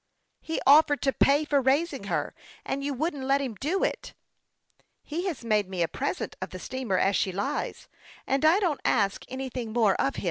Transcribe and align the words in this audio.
"He 0.41 0.59
offered 0.65 1.03
to 1.03 1.13
pay 1.13 1.45
for 1.45 1.61
raising 1.61 2.05
her, 2.05 2.33
and 2.65 2.83
you 2.83 2.95
Vvouldn't 2.95 3.25
let 3.27 3.39
him 3.39 3.53
do 3.53 3.83
it!"" 3.83 4.15
He 5.03 5.27
has 5.27 5.45
made 5.45 5.69
me 5.69 5.83
a 5.83 5.87
present 5.87 6.35
of 6.41 6.49
the 6.49 6.57
steamer 6.57 6.97
as 6.97 7.15
she 7.15 7.31
lies; 7.31 7.87
and 8.25 8.43
I 8.43 8.59
don't 8.59 8.81
ask 8.83 9.23
anything 9.27 9.71
more 9.71 9.93
of 10.01 10.15
him. 10.15 10.19